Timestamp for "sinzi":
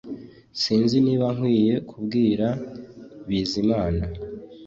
0.61-0.97